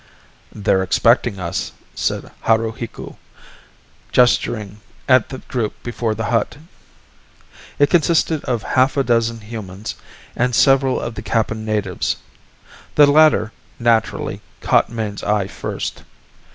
[0.51, 3.17] "They're expecting us," said Haruhiku,
[4.11, 6.57] gesturing at the group before the hut.
[7.77, 9.93] It consisted of half a dozen humans
[10.35, 12.15] and several of the Kappan natives.
[12.95, 16.01] The latter, naturally, caught Mayne's eye first.